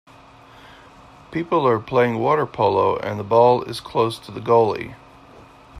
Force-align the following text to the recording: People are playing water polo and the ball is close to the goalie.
People 1.29 1.67
are 1.67 1.79
playing 1.79 2.17
water 2.17 2.47
polo 2.47 2.97
and 2.97 3.19
the 3.19 3.23
ball 3.23 3.61
is 3.61 3.79
close 3.79 4.17
to 4.17 4.31
the 4.31 4.39
goalie. 4.39 4.95